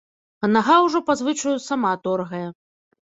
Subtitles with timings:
[0.45, 2.45] А нага ўжо па звычаю сама торгае.